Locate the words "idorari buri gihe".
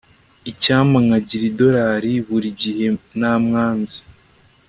1.51-2.85